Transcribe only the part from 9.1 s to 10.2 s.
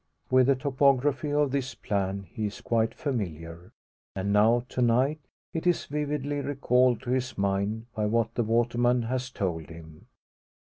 told him.